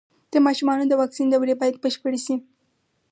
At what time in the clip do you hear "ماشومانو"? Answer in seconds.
0.45-0.83